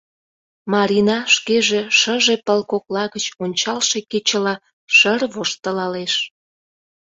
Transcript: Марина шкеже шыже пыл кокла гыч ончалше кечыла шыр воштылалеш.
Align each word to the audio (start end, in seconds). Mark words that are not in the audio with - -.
Марина 0.73 1.17
шкеже 1.35 1.81
шыже 1.99 2.35
пыл 2.45 2.59
кокла 2.71 3.03
гыч 3.13 3.25
ончалше 3.43 3.99
кечыла 4.11 4.55
шыр 4.95 5.21
воштылалеш. 5.33 6.13